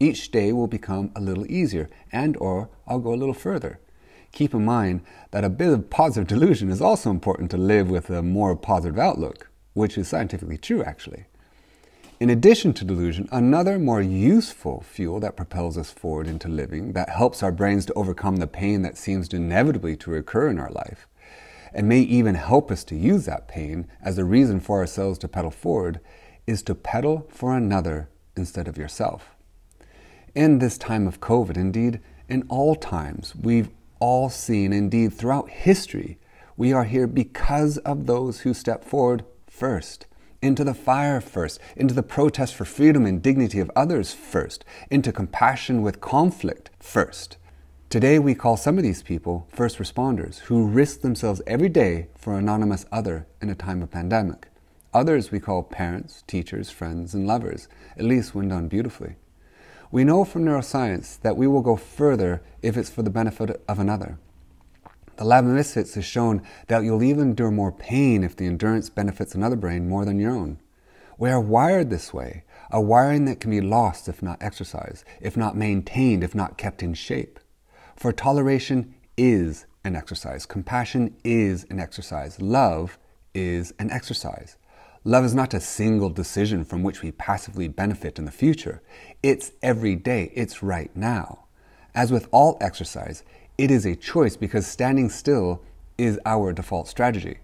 Each 0.00 0.32
day 0.32 0.52
will 0.52 0.66
become 0.66 1.12
a 1.14 1.20
little 1.20 1.48
easier 1.48 1.88
and 2.10 2.36
or 2.38 2.70
I'll 2.88 2.98
go 2.98 3.14
a 3.14 3.22
little 3.22 3.34
further. 3.34 3.78
Keep 4.32 4.52
in 4.52 4.64
mind 4.64 5.02
that 5.30 5.44
a 5.44 5.48
bit 5.48 5.72
of 5.72 5.88
positive 5.90 6.26
delusion 6.36 6.70
is 6.70 6.82
also 6.82 7.08
important 7.08 7.52
to 7.52 7.56
live 7.56 7.88
with 7.88 8.10
a 8.10 8.20
more 8.20 8.56
positive 8.56 8.98
outlook, 8.98 9.48
which 9.74 9.96
is 9.96 10.08
scientifically 10.08 10.58
true 10.58 10.82
actually. 10.82 11.26
In 12.18 12.30
addition 12.30 12.72
to 12.72 12.84
delusion, 12.84 13.28
another 13.30 13.78
more 13.78 14.02
useful 14.02 14.80
fuel 14.80 15.20
that 15.20 15.36
propels 15.36 15.78
us 15.78 15.92
forward 15.92 16.26
into 16.26 16.48
living, 16.48 16.94
that 16.94 17.10
helps 17.10 17.44
our 17.44 17.52
brains 17.52 17.86
to 17.86 17.92
overcome 17.92 18.38
the 18.38 18.48
pain 18.48 18.82
that 18.82 18.98
seems 18.98 19.32
inevitably 19.32 19.96
to 19.98 20.16
occur 20.16 20.48
in 20.48 20.58
our 20.58 20.70
life, 20.70 21.06
and 21.72 21.88
may 21.88 22.00
even 22.00 22.34
help 22.34 22.70
us 22.70 22.84
to 22.84 22.96
use 22.96 23.24
that 23.26 23.48
pain 23.48 23.86
as 24.02 24.18
a 24.18 24.24
reason 24.24 24.60
for 24.60 24.78
ourselves 24.78 25.18
to 25.20 25.28
pedal 25.28 25.50
forward, 25.50 26.00
is 26.46 26.62
to 26.62 26.74
pedal 26.74 27.26
for 27.30 27.56
another 27.56 28.08
instead 28.36 28.68
of 28.68 28.78
yourself. 28.78 29.36
In 30.34 30.58
this 30.58 30.78
time 30.78 31.06
of 31.06 31.20
COVID, 31.20 31.56
indeed, 31.56 32.00
in 32.28 32.44
all 32.48 32.74
times, 32.74 33.34
we've 33.34 33.70
all 33.98 34.28
seen, 34.28 34.72
indeed, 34.72 35.12
throughout 35.12 35.48
history, 35.48 36.18
we 36.56 36.72
are 36.72 36.84
here 36.84 37.06
because 37.06 37.78
of 37.78 38.06
those 38.06 38.40
who 38.40 38.52
step 38.52 38.84
forward 38.84 39.24
first, 39.46 40.06
into 40.42 40.62
the 40.62 40.74
fire 40.74 41.20
first, 41.20 41.58
into 41.76 41.94
the 41.94 42.02
protest 42.02 42.54
for 42.54 42.64
freedom 42.64 43.06
and 43.06 43.22
dignity 43.22 43.58
of 43.58 43.70
others 43.74 44.12
first, 44.12 44.64
into 44.90 45.12
compassion 45.12 45.82
with 45.82 46.00
conflict 46.00 46.70
first. 46.78 47.37
Today, 47.90 48.18
we 48.18 48.34
call 48.34 48.58
some 48.58 48.76
of 48.76 48.84
these 48.84 49.02
people 49.02 49.48
first 49.50 49.78
responders 49.78 50.40
who 50.40 50.66
risk 50.66 51.00
themselves 51.00 51.40
every 51.46 51.70
day 51.70 52.08
for 52.18 52.34
an 52.34 52.40
anonymous 52.40 52.84
other 52.92 53.26
in 53.40 53.48
a 53.48 53.54
time 53.54 53.80
of 53.80 53.90
pandemic. 53.90 54.48
Others 54.92 55.30
we 55.30 55.40
call 55.40 55.62
parents, 55.62 56.22
teachers, 56.26 56.68
friends, 56.68 57.14
and 57.14 57.26
lovers, 57.26 57.66
at 57.96 58.04
least 58.04 58.34
when 58.34 58.48
done 58.48 58.68
beautifully. 58.68 59.16
We 59.90 60.04
know 60.04 60.26
from 60.26 60.44
neuroscience 60.44 61.18
that 61.22 61.38
we 61.38 61.46
will 61.46 61.62
go 61.62 61.76
further 61.76 62.42
if 62.60 62.76
it's 62.76 62.90
for 62.90 63.00
the 63.00 63.08
benefit 63.08 63.64
of 63.66 63.78
another. 63.78 64.18
The 65.16 65.24
lab 65.24 65.46
of 65.46 65.52
misfits 65.52 65.94
has 65.94 66.04
shown 66.04 66.42
that 66.66 66.84
you'll 66.84 67.02
even 67.02 67.30
endure 67.30 67.50
more 67.50 67.72
pain 67.72 68.22
if 68.22 68.36
the 68.36 68.44
endurance 68.44 68.90
benefits 68.90 69.34
another 69.34 69.56
brain 69.56 69.88
more 69.88 70.04
than 70.04 70.18
your 70.18 70.32
own. 70.32 70.60
We 71.16 71.30
are 71.30 71.40
wired 71.40 71.88
this 71.88 72.12
way, 72.12 72.44
a 72.70 72.82
wiring 72.82 73.24
that 73.24 73.40
can 73.40 73.50
be 73.50 73.62
lost 73.62 74.10
if 74.10 74.22
not 74.22 74.42
exercised, 74.42 75.06
if 75.22 75.38
not 75.38 75.56
maintained, 75.56 76.22
if 76.22 76.34
not 76.34 76.58
kept 76.58 76.82
in 76.82 76.92
shape. 76.92 77.40
For 77.98 78.12
toleration 78.12 78.94
is 79.16 79.66
an 79.82 79.96
exercise. 79.96 80.46
Compassion 80.46 81.16
is 81.24 81.64
an 81.68 81.80
exercise. 81.80 82.40
Love 82.40 82.96
is 83.34 83.74
an 83.80 83.90
exercise. 83.90 84.56
Love 85.02 85.24
is 85.24 85.34
not 85.34 85.52
a 85.52 85.58
single 85.58 86.08
decision 86.08 86.64
from 86.64 86.84
which 86.84 87.02
we 87.02 87.10
passively 87.10 87.66
benefit 87.66 88.16
in 88.16 88.24
the 88.24 88.30
future. 88.30 88.82
It's 89.24 89.50
every 89.64 89.96
day. 89.96 90.30
It's 90.36 90.62
right 90.62 90.94
now. 90.94 91.46
As 91.92 92.12
with 92.12 92.28
all 92.30 92.56
exercise, 92.60 93.24
it 93.56 93.68
is 93.68 93.84
a 93.84 93.96
choice 93.96 94.36
because 94.36 94.64
standing 94.64 95.08
still 95.08 95.60
is 95.96 96.20
our 96.24 96.52
default 96.52 96.86
strategy. 96.86 97.38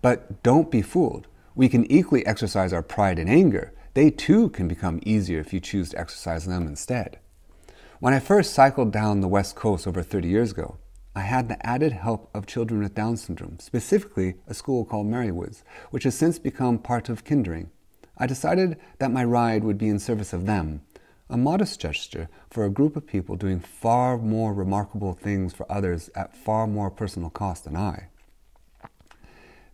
But 0.00 0.44
don't 0.44 0.70
be 0.70 0.80
fooled. 0.80 1.26
We 1.56 1.68
can 1.68 1.90
equally 1.90 2.24
exercise 2.24 2.72
our 2.72 2.84
pride 2.84 3.18
and 3.18 3.28
anger. 3.28 3.72
They 3.94 4.10
too 4.10 4.50
can 4.50 4.68
become 4.68 5.00
easier 5.04 5.40
if 5.40 5.52
you 5.52 5.58
choose 5.58 5.88
to 5.88 5.98
exercise 5.98 6.46
them 6.46 6.68
instead. 6.68 7.18
When 8.00 8.14
I 8.14 8.20
first 8.20 8.54
cycled 8.54 8.92
down 8.92 9.22
the 9.22 9.26
West 9.26 9.56
Coast 9.56 9.84
over 9.84 10.04
30 10.04 10.28
years 10.28 10.52
ago, 10.52 10.76
I 11.16 11.22
had 11.22 11.48
the 11.48 11.66
added 11.66 11.90
help 11.90 12.30
of 12.32 12.46
children 12.46 12.80
with 12.80 12.94
Down 12.94 13.16
syndrome, 13.16 13.58
specifically 13.58 14.36
a 14.46 14.54
school 14.54 14.84
called 14.84 15.08
Marywoods, 15.08 15.64
which 15.90 16.04
has 16.04 16.14
since 16.14 16.38
become 16.38 16.78
part 16.78 17.08
of 17.08 17.24
Kindering. 17.24 17.70
I 18.16 18.28
decided 18.28 18.78
that 19.00 19.10
my 19.10 19.24
ride 19.24 19.64
would 19.64 19.78
be 19.78 19.88
in 19.88 19.98
service 19.98 20.32
of 20.32 20.46
them, 20.46 20.82
a 21.28 21.36
modest 21.36 21.80
gesture 21.80 22.28
for 22.50 22.64
a 22.64 22.70
group 22.70 22.94
of 22.94 23.04
people 23.04 23.34
doing 23.34 23.58
far 23.58 24.16
more 24.16 24.54
remarkable 24.54 25.14
things 25.14 25.52
for 25.52 25.66
others 25.68 26.08
at 26.14 26.36
far 26.36 26.68
more 26.68 26.92
personal 26.92 27.30
cost 27.30 27.64
than 27.64 27.76
I. 27.76 28.10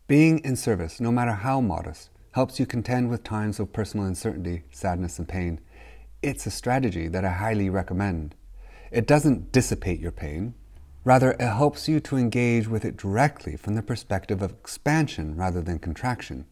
Being 0.07 0.39
in 0.39 0.57
service, 0.57 0.99
no 0.99 1.13
matter 1.13 1.33
how 1.33 1.61
modest, 1.61 2.09
helps 2.33 2.59
you 2.59 2.65
contend 2.65 3.11
with 3.11 3.23
times 3.23 3.61
of 3.61 3.75
personal 3.75 4.07
uncertainty, 4.07 4.63
sadness, 4.71 5.19
and 5.19 5.29
pain 5.29 5.61
it's 6.25 6.47
a 6.47 6.51
strategy 6.51 7.07
that 7.09 7.25
I 7.25 7.33
highly 7.33 7.69
recommend. 7.69 8.35
It 8.91 9.07
doesn't 9.07 9.53
dissipate 9.53 10.01
your 10.01 10.11
pain. 10.11 10.55
Rather, 11.05 11.33
it 11.33 11.41
helps 11.41 11.87
you 11.87 12.01
to 12.01 12.17
engage 12.17 12.67
with 12.67 12.83
it 12.83 12.97
directly 12.97 13.57
from 13.57 13.75
the 13.75 13.83
perspective 13.83 14.41
of 14.41 14.53
expansion 14.53 15.37
rather 15.37 15.61
than 15.61 15.79
contraction. 15.79 16.47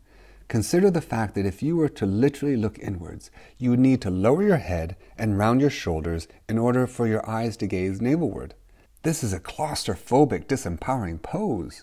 Consider 0.48 0.90
the 0.90 1.00
fact 1.00 1.34
that 1.34 1.46
if 1.46 1.62
you 1.62 1.76
were 1.76 1.88
to 1.88 2.04
literally 2.04 2.54
look 2.54 2.78
inwards, 2.78 3.30
you 3.56 3.70
would 3.70 3.78
need 3.78 4.02
to 4.02 4.10
lower 4.10 4.42
your 4.42 4.58
head 4.58 4.94
and 5.16 5.38
round 5.38 5.62
your 5.62 5.70
shoulders 5.70 6.28
in 6.50 6.58
order 6.58 6.86
for 6.86 7.06
your 7.06 7.26
eyes 7.26 7.56
to 7.56 7.66
gaze 7.66 8.00
navelward. 8.00 8.52
This 9.04 9.24
is 9.24 9.32
a 9.32 9.40
claustrophobic, 9.40 10.44
disempowering 10.44 11.22
pose. 11.22 11.82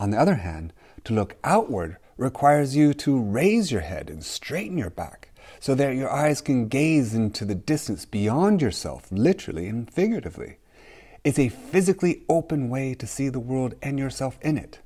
On 0.00 0.10
the 0.10 0.18
other 0.18 0.36
hand, 0.36 0.72
to 1.04 1.14
look 1.14 1.36
outward 1.44 1.98
requires 2.16 2.74
you 2.74 2.92
to 2.94 3.22
raise 3.22 3.70
your 3.70 3.82
head 3.82 4.10
and 4.10 4.24
straighten 4.24 4.76
your 4.76 4.90
back 4.90 5.27
so 5.60 5.74
that 5.74 5.96
your 5.96 6.10
eyes 6.10 6.40
can 6.40 6.68
gaze 6.68 7.14
into 7.14 7.44
the 7.44 7.54
distance 7.54 8.04
beyond 8.04 8.62
yourself, 8.62 9.06
literally 9.10 9.66
and 9.66 9.90
figuratively. 9.90 10.58
It's 11.24 11.38
a 11.38 11.48
physically 11.48 12.22
open 12.28 12.70
way 12.70 12.94
to 12.94 13.06
see 13.06 13.28
the 13.28 13.40
world 13.40 13.74
and 13.82 13.98
yourself 13.98 14.38
in 14.40 14.56
it. 14.56 14.80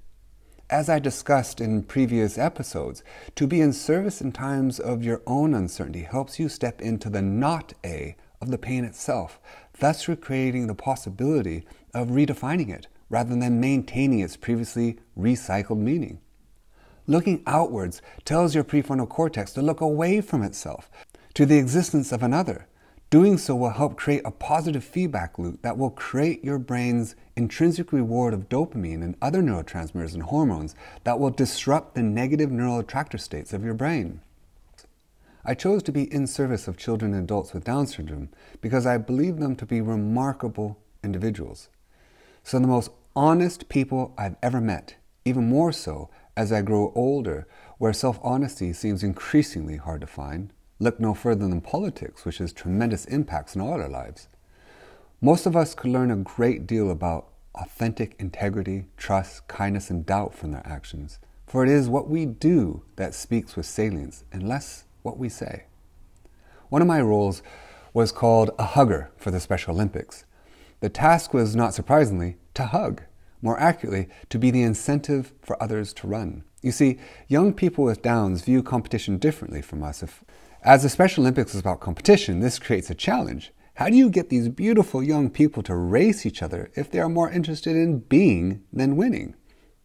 As 0.71 0.89
I 0.89 0.99
discussed 0.99 1.61
in 1.61 1.83
previous 1.83 2.39
episodes, 2.39 3.05
to 3.35 3.47
be 3.47 3.61
in 3.61 3.75
service 3.75 4.23
in 4.23 4.33
times 4.33 4.81
of 4.81 5.05
your 5.05 5.21
own 5.27 5.53
uncertainty 5.53 6.03
helps 6.03 6.39
you 6.39 6.49
step 6.49 6.81
into 6.81 7.11
the 7.11 7.21
not 7.21 7.75
A 7.85 8.17
of 8.41 8.51
the 8.51 8.57
pain 8.59 8.85
itself, 8.85 9.39
thus 9.79 10.09
recreating 10.09 10.67
the 10.67 10.75
possibility 10.75 11.67
of 11.93 12.09
redefining 12.09 12.71
it 12.71 12.87
rather 13.11 13.37
than 13.37 13.61
maintaining 13.61 14.21
its 14.21 14.39
previously 14.39 14.99
recycled 15.17 15.77
meaning. 15.77 16.19
Looking 17.07 17.43
outwards 17.47 18.01
tells 18.25 18.55
your 18.55 18.65
prefrontal 18.65 19.09
cortex 19.09 19.53
to 19.53 19.63
look 19.63 19.81
away 19.81 20.21
from 20.21 20.43
itself 20.43 20.91
to 21.35 21.45
the 21.45 21.59
existence 21.59 22.13
of 22.13 22.23
another. 22.23 22.69
Doing 23.11 23.37
so 23.39 23.57
will 23.57 23.71
help 23.71 23.97
create 23.97 24.23
a 24.25 24.31
positive 24.31 24.85
feedback 24.85 25.39
loop 25.39 25.63
that 25.63 25.77
will 25.77 25.91
create 25.91 26.45
your 26.45 26.59
brain's 26.59 27.15
intrinsic 27.37 27.93
reward 27.93 28.33
of 28.33 28.49
dopamine 28.49 29.03
and 29.03 29.17
other 29.21 29.43
neurotransmitters 29.43 30.15
and 30.15 30.23
hormones 30.23 30.75
that 31.05 31.19
will 31.19 31.31
disrupt 31.31 31.95
the 31.95 32.03
negative 32.03 32.51
neural 32.51 32.79
attractor 32.79 33.19
states 33.19 33.53
of 33.53 33.65
your 33.65 33.75
brain. 33.75 34.21
I 35.45 35.55
chose 35.55 35.83
to 35.83 35.93
be 35.93 36.05
in 36.13 36.29
service 36.29 36.69
of 36.69 36.77
children 36.77 37.13
and 37.13 37.25
adults 37.25 37.53
with 37.53 37.65
Down 37.65 37.89
syndrome 37.89 38.29
because 38.61 38.87
I 38.87 38.97
believe 38.97 39.39
them 39.39 39.57
to 39.57 39.67
be 39.67 39.81
remarkable 39.81 40.79
individuals. 41.03 41.69
Some 42.45 42.63
of 42.63 42.69
the 42.69 42.75
most 42.75 42.91
honest 43.17 43.69
people 43.69 44.15
I've 44.17 44.37
ever 44.43 44.61
met, 44.61 44.95
even 45.25 45.49
more 45.49 45.73
so 45.73 46.09
as 46.37 46.53
I 46.53 46.63
grow 46.63 46.93
older, 46.95 47.47
where 47.79 47.93
self 47.93 48.19
honesty 48.23 48.73
seems 48.73 49.03
increasingly 49.03 49.77
hard 49.77 50.01
to 50.01 50.07
find. 50.07 50.53
Look 50.79 50.99
no 50.99 51.15
further 51.15 51.47
than 51.47 51.61
politics, 51.61 52.25
which 52.25 52.39
has 52.39 52.53
tremendous 52.53 53.05
impacts 53.05 53.55
on 53.55 53.63
all 53.63 53.81
our 53.81 53.89
lives. 53.89 54.29
Most 55.21 55.47
of 55.47 55.55
us 55.55 55.75
could 55.75 55.91
learn 55.91 56.11
a 56.11 56.17
great 56.17 56.67
deal 56.67 56.91
about 56.91 57.29
authentic 57.55 58.17
integrity, 58.19 58.87
trust, 58.97 59.47
kindness, 59.47 59.91
and 59.91 60.05
doubt 60.05 60.35
from 60.35 60.53
their 60.53 60.67
actions, 60.67 61.19
for 61.47 61.63
it 61.63 61.69
is 61.69 61.89
what 61.89 62.09
we 62.09 62.27
do 62.27 62.83
that 62.97 63.15
speaks 63.15 63.55
with 63.55 63.67
salience, 63.67 64.25
and 64.33 64.49
less 64.49 64.85
what 65.03 65.19
we 65.19 65.29
say. 65.29 65.65
One 66.71 66.83
of 66.83 66.89
my 66.89 67.01
roles 67.01 67.43
was 67.93 68.11
called 68.11 68.51
a 68.59 68.65
hugger 68.65 69.11
for 69.17 69.31
the 69.31 69.41
Special 69.41 69.75
Olympics. 69.75 70.25
The 70.81 70.89
task 70.89 71.35
was, 71.35 71.55
not 71.55 71.75
surprisingly, 71.75 72.37
to 72.55 72.65
hug 72.65 73.03
more 73.43 73.59
accurately, 73.61 74.09
to 74.31 74.39
be 74.39 74.51
the 74.51 74.63
incentive 74.63 75.35
for 75.43 75.61
others 75.63 75.93
to 75.95 76.07
run. 76.07 76.45
You 76.63 76.71
see, 76.71 76.99
young 77.27 77.53
people 77.53 77.85
with 77.85 78.03
Downs 78.03 78.43
view 78.43 78.63
competition 78.63 79.19
differently 79.19 79.61
from 79.61 79.83
us. 79.83 80.03
If, 80.03 80.25
as 80.63 80.85
the 80.85 80.89
Special 80.89 81.25
Olympics 81.25 81.55
is 81.55 81.61
about 81.61 81.81
competition, 81.81 82.39
this 82.39 82.61
creates 82.61 82.89
a 82.89 82.95
challenge. 82.95 83.53
How 83.75 83.89
do 83.89 83.97
you 83.97 84.11
get 84.11 84.29
these 84.29 84.49
beautiful 84.49 85.03
young 85.03 85.29
people 85.29 85.63
to 85.65 85.75
race 85.75 86.25
each 86.25 86.43
other 86.43 86.71
if 86.77 86.91
they 86.91 87.01
are 87.01 87.09
more 87.09 87.31
interested 87.31 87.75
in 87.75 87.99
being 87.99 88.63
than 88.73 88.97
winning? 88.97 89.35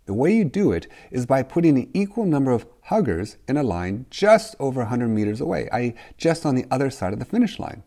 The 0.06 0.14
way 0.14 0.36
you 0.36 0.46
do 0.46 0.72
it 0.72 0.88
is 1.10 1.26
by 1.26 1.42
putting 1.42 1.78
an 1.78 1.90
equal 1.94 2.26
number 2.26 2.52
of 2.52 2.68
huggers 2.84 3.38
in 3.48 3.58
a 3.58 3.64
line 3.64 4.06
just 4.10 4.56
over 4.60 4.82
100 4.82 5.08
meters 5.08 5.42
away, 5.42 5.68
i.e., 5.72 5.96
just 6.18 6.46
on 6.46 6.56
the 6.56 6.66
other 6.70 6.90
side 6.90 7.12
of 7.12 7.20
the 7.20 7.26
finish 7.26 7.60
line. 7.60 7.84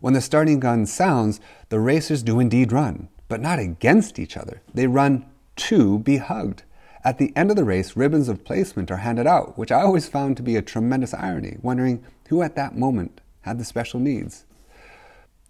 When 0.00 0.14
the 0.14 0.20
starting 0.20 0.60
gun 0.60 0.86
sounds, 0.86 1.40
the 1.68 1.80
racers 1.80 2.22
do 2.22 2.38
indeed 2.38 2.72
run 2.72 3.08
but 3.28 3.40
not 3.40 3.58
against 3.58 4.18
each 4.18 4.36
other. 4.36 4.62
They 4.74 4.86
run 4.86 5.26
to 5.56 5.98
be 5.98 6.18
hugged. 6.18 6.64
At 7.04 7.18
the 7.18 7.32
end 7.34 7.50
of 7.50 7.56
the 7.56 7.64
race, 7.64 7.96
ribbons 7.96 8.28
of 8.28 8.44
placement 8.44 8.90
are 8.90 8.98
handed 8.98 9.26
out, 9.26 9.58
which 9.58 9.72
I 9.72 9.82
always 9.82 10.08
found 10.08 10.36
to 10.36 10.42
be 10.42 10.56
a 10.56 10.62
tremendous 10.62 11.12
irony, 11.14 11.56
wondering 11.60 12.04
who 12.28 12.42
at 12.42 12.54
that 12.56 12.76
moment 12.76 13.20
had 13.40 13.58
the 13.58 13.64
special 13.64 13.98
needs. 13.98 14.44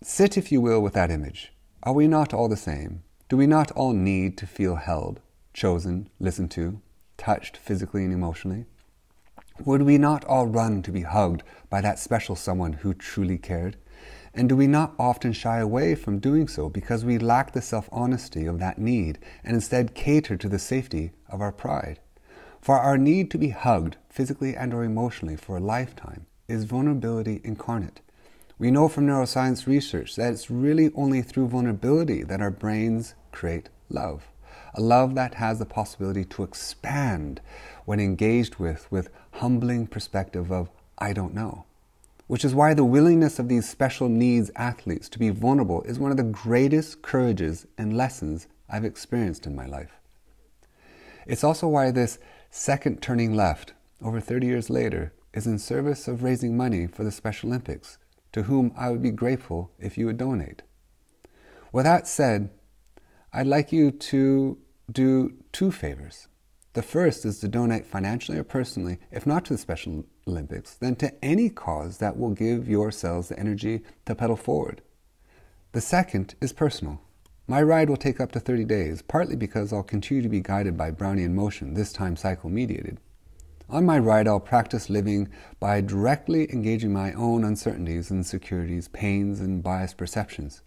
Sit, 0.02 0.36
if 0.36 0.50
you 0.50 0.60
will, 0.60 0.80
with 0.80 0.94
that 0.94 1.10
image. 1.10 1.52
Are 1.82 1.92
we 1.92 2.08
not 2.08 2.32
all 2.32 2.48
the 2.48 2.56
same? 2.56 3.02
Do 3.28 3.36
we 3.36 3.46
not 3.46 3.70
all 3.72 3.92
need 3.92 4.36
to 4.38 4.46
feel 4.46 4.76
held, 4.76 5.20
chosen, 5.52 6.08
listened 6.18 6.50
to, 6.52 6.80
touched 7.16 7.56
physically 7.56 8.04
and 8.04 8.12
emotionally? 8.12 8.66
Would 9.64 9.82
we 9.82 9.98
not 9.98 10.24
all 10.24 10.46
run 10.46 10.82
to 10.82 10.90
be 10.90 11.02
hugged 11.02 11.42
by 11.68 11.80
that 11.82 11.98
special 11.98 12.34
someone 12.34 12.72
who 12.72 12.94
truly 12.94 13.38
cared? 13.38 13.76
And 14.34 14.48
do 14.48 14.56
we 14.56 14.66
not 14.66 14.94
often 14.98 15.32
shy 15.32 15.58
away 15.58 15.94
from 15.94 16.18
doing 16.18 16.48
so 16.48 16.70
because 16.70 17.04
we 17.04 17.18
lack 17.18 17.52
the 17.52 17.60
self 17.60 17.88
honesty 17.92 18.46
of 18.46 18.58
that 18.60 18.78
need 18.78 19.18
and 19.44 19.54
instead 19.54 19.94
cater 19.94 20.36
to 20.38 20.48
the 20.48 20.58
safety 20.58 21.12
of 21.28 21.42
our 21.42 21.52
pride? 21.52 22.00
For 22.60 22.78
our 22.78 22.96
need 22.96 23.30
to 23.32 23.38
be 23.38 23.50
hugged, 23.50 23.96
physically 24.08 24.56
and 24.56 24.72
or 24.72 24.84
emotionally, 24.84 25.36
for 25.36 25.56
a 25.56 25.60
lifetime 25.60 26.26
is 26.48 26.64
vulnerability 26.64 27.40
incarnate. 27.44 28.00
We 28.58 28.70
know 28.70 28.88
from 28.88 29.06
neuroscience 29.06 29.66
research 29.66 30.16
that 30.16 30.32
it's 30.32 30.50
really 30.50 30.90
only 30.94 31.20
through 31.20 31.48
vulnerability 31.48 32.22
that 32.22 32.40
our 32.40 32.50
brains 32.50 33.14
create 33.32 33.68
love. 33.90 34.28
A 34.74 34.80
love 34.80 35.14
that 35.16 35.34
has 35.34 35.58
the 35.58 35.66
possibility 35.66 36.24
to 36.26 36.42
expand 36.42 37.40
when 37.84 38.00
engaged 38.00 38.56
with 38.56 38.90
with 38.90 39.10
humbling 39.32 39.86
perspective 39.88 40.50
of 40.50 40.70
I 40.96 41.12
don't 41.12 41.34
know 41.34 41.66
which 42.26 42.44
is 42.44 42.54
why 42.54 42.74
the 42.74 42.84
willingness 42.84 43.38
of 43.38 43.48
these 43.48 43.68
special 43.68 44.08
needs 44.08 44.50
athletes 44.56 45.08
to 45.08 45.18
be 45.18 45.30
vulnerable 45.30 45.82
is 45.82 45.98
one 45.98 46.10
of 46.10 46.16
the 46.16 46.22
greatest 46.22 47.02
courages 47.02 47.66
and 47.76 47.96
lessons 47.96 48.46
I've 48.68 48.84
experienced 48.84 49.46
in 49.46 49.54
my 49.54 49.66
life. 49.66 50.00
It's 51.26 51.44
also 51.44 51.68
why 51.68 51.90
this 51.90 52.18
second 52.50 53.02
turning 53.02 53.34
left, 53.34 53.74
over 54.02 54.20
30 54.20 54.46
years 54.46 54.70
later, 54.70 55.12
is 55.34 55.46
in 55.46 55.58
service 55.58 56.08
of 56.08 56.22
raising 56.22 56.56
money 56.56 56.86
for 56.86 57.04
the 57.04 57.12
Special 57.12 57.48
Olympics, 57.48 57.98
to 58.32 58.44
whom 58.44 58.72
I 58.76 58.90
would 58.90 59.02
be 59.02 59.10
grateful 59.10 59.70
if 59.78 59.96
you 59.96 60.06
would 60.06 60.18
donate. 60.18 60.62
With 61.72 61.84
that 61.84 62.06
said, 62.06 62.50
I'd 63.32 63.46
like 63.46 63.72
you 63.72 63.90
to 63.90 64.58
do 64.90 65.34
two 65.52 65.70
favors. 65.70 66.28
The 66.74 66.82
first 66.82 67.26
is 67.26 67.38
to 67.40 67.48
donate 67.48 67.84
financially 67.84 68.38
or 68.38 68.44
personally, 68.44 68.98
if 69.10 69.26
not 69.26 69.44
to 69.44 69.52
the 69.52 69.58
Special 69.58 70.06
Olympics, 70.26 70.74
then 70.74 70.96
to 70.96 71.12
any 71.22 71.50
cause 71.50 71.98
that 71.98 72.16
will 72.16 72.30
give 72.30 72.66
your 72.66 72.90
cells 72.90 73.28
the 73.28 73.38
energy 73.38 73.82
to 74.06 74.14
pedal 74.14 74.36
forward. 74.36 74.80
The 75.72 75.82
second 75.82 76.34
is 76.40 76.54
personal. 76.54 77.02
My 77.46 77.62
ride 77.62 77.90
will 77.90 77.98
take 77.98 78.20
up 78.20 78.32
to 78.32 78.40
30 78.40 78.64
days, 78.64 79.02
partly 79.02 79.36
because 79.36 79.70
I'll 79.70 79.82
continue 79.82 80.22
to 80.22 80.30
be 80.30 80.40
guided 80.40 80.78
by 80.78 80.92
Brownian 80.92 81.32
motion, 81.32 81.74
this 81.74 81.92
time 81.92 82.16
cycle 82.16 82.48
mediated. 82.48 82.98
On 83.68 83.84
my 83.84 83.98
ride, 83.98 84.26
I'll 84.26 84.40
practice 84.40 84.88
living 84.88 85.28
by 85.60 85.82
directly 85.82 86.50
engaging 86.50 86.92
my 86.92 87.12
own 87.12 87.44
uncertainties, 87.44 88.10
insecurities, 88.10 88.88
pains, 88.88 89.40
and 89.40 89.62
biased 89.62 89.98
perceptions. 89.98 90.62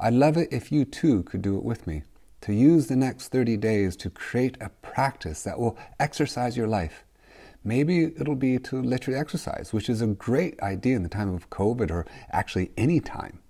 I'd 0.00 0.14
love 0.14 0.36
it 0.36 0.48
if 0.52 0.72
you 0.72 0.84
too 0.84 1.22
could 1.22 1.42
do 1.42 1.56
it 1.56 1.62
with 1.62 1.86
me 1.86 2.02
to 2.44 2.52
use 2.52 2.88
the 2.88 2.96
next 2.96 3.28
30 3.28 3.56
days 3.56 3.96
to 3.96 4.10
create 4.10 4.58
a 4.60 4.68
practice 4.68 5.44
that 5.44 5.58
will 5.58 5.78
exercise 5.98 6.58
your 6.58 6.66
life. 6.66 7.06
Maybe 7.64 8.12
it'll 8.20 8.34
be 8.34 8.58
to 8.58 8.82
literally 8.82 9.18
exercise, 9.18 9.72
which 9.72 9.88
is 9.88 10.02
a 10.02 10.08
great 10.08 10.60
idea 10.60 10.94
in 10.94 11.02
the 11.02 11.08
time 11.08 11.34
of 11.34 11.48
COVID 11.48 11.90
or 11.90 12.04
actually 12.30 12.70
any 12.76 13.00
time. 13.00 13.40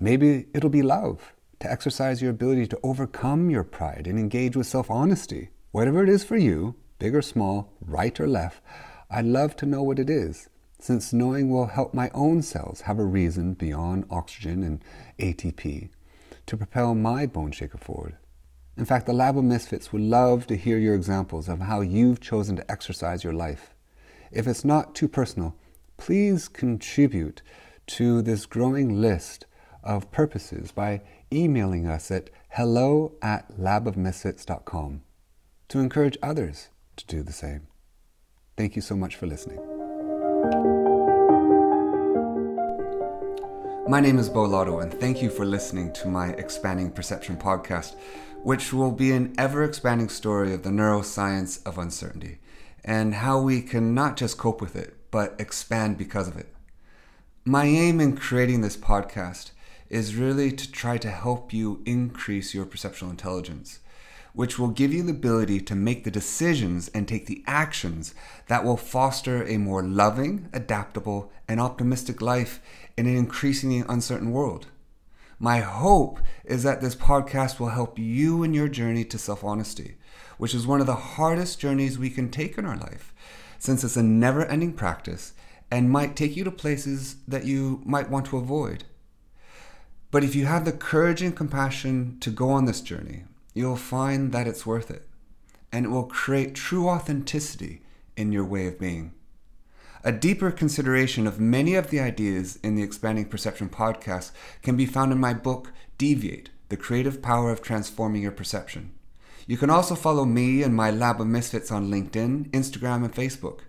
Maybe 0.00 0.46
it'll 0.52 0.68
be 0.68 0.82
love, 0.82 1.32
to 1.60 1.70
exercise 1.70 2.20
your 2.20 2.32
ability 2.32 2.66
to 2.66 2.80
overcome 2.82 3.50
your 3.50 3.62
pride 3.62 4.08
and 4.08 4.18
engage 4.18 4.56
with 4.56 4.66
self 4.66 4.90
honesty. 4.90 5.50
Whatever 5.70 6.02
it 6.02 6.08
is 6.08 6.24
for 6.24 6.36
you, 6.36 6.74
big 6.98 7.14
or 7.14 7.22
small, 7.22 7.72
right 7.80 8.18
or 8.18 8.26
left, 8.26 8.60
I'd 9.08 9.26
love 9.26 9.54
to 9.58 9.66
know 9.66 9.84
what 9.84 10.00
it 10.00 10.10
is, 10.10 10.48
since 10.80 11.12
knowing 11.12 11.50
will 11.50 11.66
help 11.66 11.94
my 11.94 12.10
own 12.14 12.42
cells 12.42 12.80
have 12.80 12.98
a 12.98 13.04
reason 13.04 13.54
beyond 13.54 14.06
oxygen 14.10 14.64
and 14.64 14.82
ATP 15.20 15.90
to 16.48 16.56
propel 16.56 16.94
my 16.94 17.26
bone 17.26 17.52
shaker 17.52 17.78
forward. 17.78 18.16
In 18.76 18.84
fact, 18.84 19.06
the 19.06 19.12
Lab 19.12 19.36
of 19.36 19.44
Misfits 19.44 19.92
would 19.92 20.02
love 20.02 20.46
to 20.46 20.56
hear 20.56 20.78
your 20.78 20.94
examples 20.94 21.48
of 21.48 21.60
how 21.60 21.80
you've 21.80 22.20
chosen 22.20 22.56
to 22.56 22.70
exercise 22.70 23.24
your 23.24 23.32
life. 23.32 23.74
If 24.30 24.46
it's 24.46 24.64
not 24.64 24.94
too 24.94 25.08
personal, 25.08 25.56
please 25.96 26.48
contribute 26.48 27.42
to 27.88 28.22
this 28.22 28.46
growing 28.46 29.00
list 29.00 29.46
of 29.82 30.10
purposes 30.10 30.72
by 30.72 31.02
emailing 31.32 31.86
us 31.86 32.10
at 32.10 32.30
hello 32.50 33.14
at 33.20 33.58
labofmisfits.com 33.58 35.02
to 35.68 35.78
encourage 35.78 36.18
others 36.22 36.68
to 36.96 37.06
do 37.06 37.22
the 37.22 37.32
same. 37.32 37.66
Thank 38.56 38.76
you 38.76 38.82
so 38.82 38.96
much 38.96 39.16
for 39.16 39.26
listening. 39.26 40.77
My 43.88 44.00
name 44.00 44.18
is 44.18 44.28
Beau 44.28 44.42
Lotto, 44.42 44.80
and 44.80 44.92
thank 44.92 45.22
you 45.22 45.30
for 45.30 45.46
listening 45.46 45.94
to 45.94 46.08
my 46.08 46.32
Expanding 46.32 46.90
Perception 46.90 47.38
podcast, 47.38 47.94
which 48.42 48.70
will 48.70 48.92
be 48.92 49.12
an 49.12 49.34
ever 49.38 49.64
expanding 49.64 50.10
story 50.10 50.52
of 50.52 50.62
the 50.62 50.68
neuroscience 50.68 51.66
of 51.66 51.78
uncertainty 51.78 52.38
and 52.84 53.14
how 53.14 53.40
we 53.40 53.62
can 53.62 53.94
not 53.94 54.18
just 54.18 54.36
cope 54.36 54.60
with 54.60 54.76
it, 54.76 54.94
but 55.10 55.34
expand 55.38 55.96
because 55.96 56.28
of 56.28 56.36
it. 56.36 56.54
My 57.46 57.64
aim 57.64 57.98
in 57.98 58.14
creating 58.14 58.60
this 58.60 58.76
podcast 58.76 59.52
is 59.88 60.16
really 60.16 60.52
to 60.52 60.70
try 60.70 60.98
to 60.98 61.10
help 61.10 61.54
you 61.54 61.80
increase 61.86 62.52
your 62.52 62.66
perceptual 62.66 63.08
intelligence 63.08 63.78
which 64.38 64.56
will 64.56 64.68
give 64.68 64.92
you 64.92 65.02
the 65.02 65.10
ability 65.10 65.60
to 65.60 65.74
make 65.74 66.04
the 66.04 66.10
decisions 66.12 66.86
and 66.94 67.08
take 67.08 67.26
the 67.26 67.42
actions 67.48 68.14
that 68.46 68.62
will 68.62 68.76
foster 68.76 69.44
a 69.48 69.56
more 69.56 69.82
loving, 69.82 70.48
adaptable, 70.52 71.32
and 71.48 71.60
optimistic 71.60 72.22
life 72.22 72.60
in 72.98 73.06
an 73.06 73.16
increasingly 73.16 73.84
uncertain 73.88 74.32
world. 74.32 74.66
My 75.38 75.60
hope 75.60 76.18
is 76.44 76.64
that 76.64 76.80
this 76.80 76.96
podcast 76.96 77.60
will 77.60 77.68
help 77.68 77.96
you 77.96 78.42
in 78.42 78.52
your 78.52 78.66
journey 78.66 79.04
to 79.04 79.18
self 79.18 79.44
honesty, 79.44 79.98
which 80.36 80.52
is 80.52 80.66
one 80.66 80.80
of 80.80 80.88
the 80.88 80.96
hardest 80.96 81.60
journeys 81.60 81.96
we 81.96 82.10
can 82.10 82.28
take 82.28 82.58
in 82.58 82.66
our 82.66 82.76
life, 82.76 83.14
since 83.56 83.84
it's 83.84 83.96
a 83.96 84.02
never 84.02 84.44
ending 84.46 84.72
practice 84.72 85.32
and 85.70 85.90
might 85.90 86.16
take 86.16 86.36
you 86.36 86.42
to 86.42 86.50
places 86.50 87.16
that 87.28 87.44
you 87.44 87.80
might 87.84 88.10
want 88.10 88.26
to 88.26 88.36
avoid. 88.36 88.82
But 90.10 90.24
if 90.24 90.34
you 90.34 90.46
have 90.46 90.64
the 90.64 90.72
courage 90.72 91.22
and 91.22 91.36
compassion 91.36 92.16
to 92.18 92.30
go 92.30 92.50
on 92.50 92.64
this 92.64 92.80
journey, 92.80 93.24
you'll 93.54 93.76
find 93.76 94.32
that 94.32 94.48
it's 94.48 94.66
worth 94.66 94.90
it. 94.90 95.06
And 95.70 95.84
it 95.84 95.90
will 95.90 96.04
create 96.04 96.56
true 96.56 96.88
authenticity 96.88 97.82
in 98.16 98.32
your 98.32 98.44
way 98.44 98.66
of 98.66 98.78
being. 98.80 99.12
A 100.04 100.12
deeper 100.12 100.52
consideration 100.52 101.26
of 101.26 101.40
many 101.40 101.74
of 101.74 101.90
the 101.90 101.98
ideas 101.98 102.60
in 102.62 102.76
the 102.76 102.84
Expanding 102.84 103.24
Perception 103.24 103.68
podcast 103.68 104.30
can 104.62 104.76
be 104.76 104.86
found 104.86 105.10
in 105.10 105.18
my 105.18 105.34
book, 105.34 105.72
Deviate 105.98 106.50
The 106.68 106.76
Creative 106.76 107.20
Power 107.20 107.50
of 107.50 107.62
Transforming 107.62 108.22
Your 108.22 108.30
Perception. 108.30 108.92
You 109.48 109.56
can 109.56 109.70
also 109.70 109.96
follow 109.96 110.24
me 110.24 110.62
and 110.62 110.72
my 110.72 110.92
Lab 110.92 111.20
of 111.20 111.26
Misfits 111.26 111.72
on 111.72 111.90
LinkedIn, 111.90 112.50
Instagram, 112.50 113.04
and 113.04 113.12
Facebook. 113.12 113.62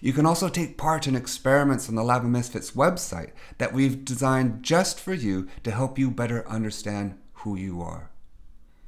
You 0.00 0.12
can 0.12 0.24
also 0.24 0.48
take 0.48 0.78
part 0.78 1.08
in 1.08 1.16
experiments 1.16 1.88
on 1.88 1.96
the 1.96 2.04
Lab 2.04 2.22
of 2.22 2.30
Misfits 2.30 2.72
website 2.72 3.32
that 3.58 3.72
we've 3.72 4.04
designed 4.04 4.62
just 4.62 5.00
for 5.00 5.14
you 5.14 5.48
to 5.64 5.72
help 5.72 5.98
you 5.98 6.12
better 6.12 6.46
understand 6.48 7.18
who 7.32 7.56
you 7.56 7.82
are. 7.82 8.10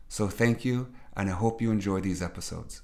So 0.08 0.28
thank 0.28 0.64
you, 0.64 0.92
and 1.16 1.28
I 1.28 1.32
hope 1.32 1.60
you 1.60 1.72
enjoy 1.72 2.00
these 2.00 2.22
episodes. 2.22 2.82